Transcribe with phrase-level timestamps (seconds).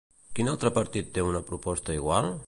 [0.37, 2.31] Quin altre partit té una proposta igual?